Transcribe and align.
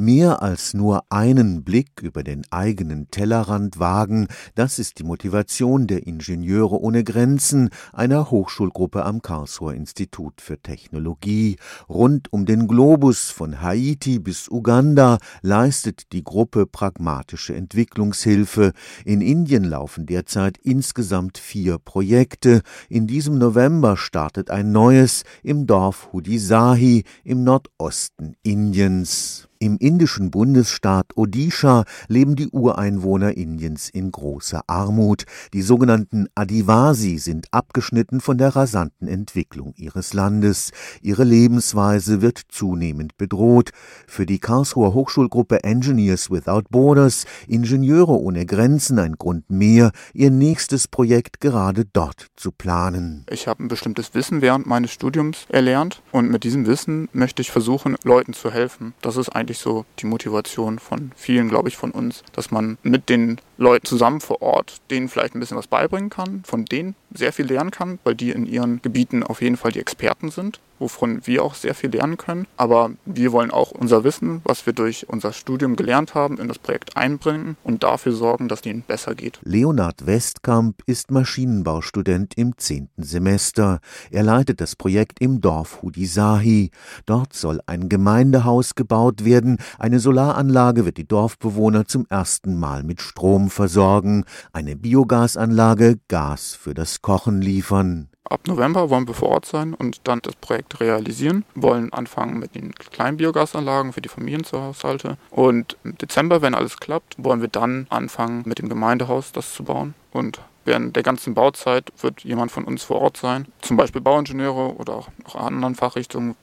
Mehr 0.00 0.42
als 0.42 0.74
nur 0.74 1.02
einen 1.10 1.64
Blick 1.64 2.02
über 2.02 2.22
den 2.22 2.44
eigenen 2.52 3.10
Tellerrand 3.10 3.80
wagen, 3.80 4.28
das 4.54 4.78
ist 4.78 5.00
die 5.00 5.02
Motivation 5.02 5.88
der 5.88 6.06
Ingenieure 6.06 6.80
ohne 6.80 7.02
Grenzen, 7.02 7.70
einer 7.92 8.30
Hochschulgruppe 8.30 9.04
am 9.04 9.22
Karlsruher 9.22 9.74
Institut 9.74 10.40
für 10.40 10.62
Technologie. 10.62 11.56
Rund 11.88 12.32
um 12.32 12.46
den 12.46 12.68
Globus 12.68 13.30
von 13.30 13.60
Haiti 13.60 14.20
bis 14.20 14.48
Uganda 14.48 15.18
leistet 15.42 16.12
die 16.12 16.22
Gruppe 16.22 16.66
pragmatische 16.66 17.56
Entwicklungshilfe. 17.56 18.74
In 19.04 19.20
Indien 19.20 19.64
laufen 19.64 20.06
derzeit 20.06 20.58
insgesamt 20.58 21.38
vier 21.38 21.78
Projekte. 21.78 22.62
In 22.88 23.08
diesem 23.08 23.36
November 23.36 23.96
startet 23.96 24.48
ein 24.48 24.70
neues 24.70 25.24
im 25.42 25.66
Dorf 25.66 26.12
Hudisahi 26.12 27.02
im 27.24 27.42
Nordosten 27.42 28.36
Indiens. 28.44 29.47
Im 29.60 29.76
indischen 29.78 30.30
Bundesstaat 30.30 31.16
Odisha 31.16 31.84
leben 32.06 32.36
die 32.36 32.48
Ureinwohner 32.48 33.36
Indiens 33.36 33.88
in 33.88 34.12
großer 34.12 34.62
Armut. 34.68 35.24
Die 35.52 35.62
sogenannten 35.62 36.28
Adivasi 36.36 37.18
sind 37.18 37.48
abgeschnitten 37.50 38.20
von 38.20 38.38
der 38.38 38.54
rasanten 38.54 39.08
Entwicklung 39.08 39.74
ihres 39.76 40.14
Landes. 40.14 40.70
Ihre 41.02 41.24
Lebensweise 41.24 42.22
wird 42.22 42.40
zunehmend 42.48 43.16
bedroht. 43.16 43.70
Für 44.06 44.26
die 44.26 44.38
Karlsruher 44.38 44.94
Hochschulgruppe 44.94 45.64
Engineers 45.64 46.30
Without 46.30 46.68
Borders, 46.70 47.24
Ingenieure 47.48 48.12
ohne 48.12 48.46
Grenzen, 48.46 49.00
ein 49.00 49.14
Grund 49.14 49.50
mehr, 49.50 49.90
ihr 50.14 50.30
nächstes 50.30 50.86
Projekt 50.86 51.40
gerade 51.40 51.84
dort 51.84 52.28
zu 52.36 52.52
planen. 52.52 53.26
Ich 53.28 53.48
habe 53.48 53.64
ein 53.64 53.68
bestimmtes 53.68 54.14
Wissen 54.14 54.40
während 54.40 54.68
meines 54.68 54.92
Studiums 54.92 55.46
erlernt 55.48 56.00
und 56.12 56.30
mit 56.30 56.44
diesem 56.44 56.66
Wissen 56.66 57.08
möchte 57.12 57.42
ich 57.42 57.50
versuchen, 57.50 57.96
Leuten 58.04 58.34
zu 58.34 58.52
helfen. 58.52 58.94
Das 59.02 59.16
ist 59.16 59.30
ein 59.30 59.47
eigentlich 59.48 59.58
so 59.58 59.86
die 59.98 60.06
Motivation 60.06 60.78
von 60.78 61.10
vielen, 61.16 61.48
glaube 61.48 61.70
ich, 61.70 61.76
von 61.76 61.90
uns, 61.90 62.22
dass 62.32 62.50
man 62.50 62.76
mit 62.82 63.08
den 63.08 63.40
Leuten 63.56 63.86
zusammen 63.86 64.20
vor 64.20 64.42
Ort 64.42 64.76
denen 64.90 65.08
vielleicht 65.08 65.34
ein 65.34 65.40
bisschen 65.40 65.56
was 65.56 65.66
beibringen 65.66 66.10
kann, 66.10 66.42
von 66.44 66.66
denen 66.66 66.94
sehr 67.12 67.32
viel 67.32 67.46
lernen 67.46 67.70
kann, 67.70 67.98
weil 68.04 68.14
die 68.14 68.30
in 68.30 68.46
ihren 68.46 68.82
Gebieten 68.82 69.22
auf 69.22 69.42
jeden 69.42 69.56
Fall 69.56 69.72
die 69.72 69.80
Experten 69.80 70.30
sind 70.30 70.60
wovon 70.78 71.20
wir 71.26 71.42
auch 71.42 71.54
sehr 71.54 71.74
viel 71.74 71.90
lernen 71.90 72.16
können. 72.16 72.46
Aber 72.56 72.90
wir 73.04 73.32
wollen 73.32 73.50
auch 73.50 73.70
unser 73.70 74.04
Wissen, 74.04 74.40
was 74.44 74.66
wir 74.66 74.72
durch 74.72 75.08
unser 75.08 75.32
Studium 75.32 75.76
gelernt 75.76 76.14
haben, 76.14 76.38
in 76.38 76.48
das 76.48 76.58
Projekt 76.58 76.96
einbringen 76.96 77.56
und 77.64 77.82
dafür 77.82 78.12
sorgen, 78.12 78.48
dass 78.48 78.60
es 78.60 78.66
ihnen 78.66 78.82
besser 78.82 79.14
geht. 79.14 79.38
Leonhard 79.42 80.06
Westkamp 80.06 80.82
ist 80.86 81.10
Maschinenbaustudent 81.10 82.34
im 82.36 82.56
zehnten 82.56 83.02
Semester. 83.02 83.80
Er 84.10 84.22
leitet 84.22 84.60
das 84.60 84.76
Projekt 84.76 85.20
im 85.20 85.40
Dorf 85.40 85.82
Hudisahi. 85.82 86.70
Dort 87.06 87.34
soll 87.34 87.60
ein 87.66 87.88
Gemeindehaus 87.88 88.74
gebaut 88.74 89.24
werden. 89.24 89.58
Eine 89.78 90.00
Solaranlage 90.00 90.84
wird 90.84 90.96
die 90.96 91.06
Dorfbewohner 91.06 91.86
zum 91.86 92.06
ersten 92.08 92.58
Mal 92.58 92.82
mit 92.82 93.00
Strom 93.00 93.50
versorgen. 93.50 94.24
Eine 94.52 94.76
Biogasanlage 94.76 95.98
Gas 96.08 96.54
für 96.54 96.74
das 96.74 96.97
Kochen 97.02 97.40
liefern. 97.40 98.08
Ab 98.24 98.46
November 98.46 98.90
wollen 98.90 99.06
wir 99.06 99.14
vor 99.14 99.30
Ort 99.30 99.46
sein 99.46 99.72
und 99.72 100.06
dann 100.06 100.20
das 100.20 100.36
Projekt 100.36 100.80
realisieren. 100.80 101.44
Wir 101.54 101.62
wollen 101.62 101.92
anfangen 101.94 102.38
mit 102.38 102.54
den 102.54 102.74
kleinen 102.74 103.16
Biogasanlagen 103.16 103.94
für 103.94 104.02
die 104.02 104.10
Familienhaushalte. 104.10 105.16
Und 105.30 105.78
im 105.82 105.96
Dezember, 105.96 106.42
wenn 106.42 106.54
alles 106.54 106.76
klappt, 106.76 107.14
wollen 107.16 107.40
wir 107.40 107.48
dann 107.48 107.86
anfangen 107.88 108.42
mit 108.44 108.58
dem 108.58 108.68
Gemeindehaus 108.68 109.32
das 109.32 109.54
zu 109.54 109.64
bauen. 109.64 109.94
Und 110.12 110.40
während 110.66 110.94
der 110.94 111.02
ganzen 111.02 111.32
Bauzeit 111.32 111.90
wird 112.02 112.22
jemand 112.22 112.52
von 112.52 112.64
uns 112.64 112.82
vor 112.82 113.00
Ort 113.00 113.16
sein. 113.16 113.46
Zum 113.62 113.78
Beispiel 113.78 114.02
Bauingenieure 114.02 114.74
oder 114.76 114.94
auch 114.94 115.08
noch 115.24 115.34
anderen 115.34 115.74
Fachrichtungen 115.74 116.34